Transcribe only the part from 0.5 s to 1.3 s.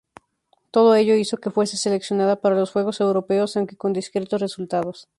Todo ello